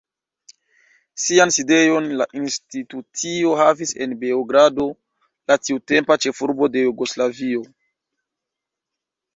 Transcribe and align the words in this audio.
Sian 1.23 1.51
sidejon 1.57 2.07
la 2.21 2.27
institucio 2.39 3.53
havis 3.61 3.93
en 4.07 4.17
Beogrado, 4.25 4.87
la 5.53 5.61
tiutempa 5.69 6.21
ĉefurbo 6.27 6.73
de 6.79 6.87
Jugoslavio. 6.89 7.65